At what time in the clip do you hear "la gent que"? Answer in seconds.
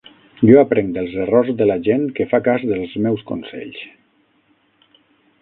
1.73-2.27